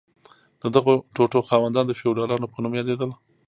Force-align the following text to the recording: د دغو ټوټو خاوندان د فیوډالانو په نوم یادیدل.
د 0.61 0.63
دغو 0.75 0.93
ټوټو 1.15 1.39
خاوندان 1.49 1.85
د 1.87 1.91
فیوډالانو 1.99 2.51
په 2.53 2.57
نوم 2.63 2.73
یادیدل. 2.79 3.09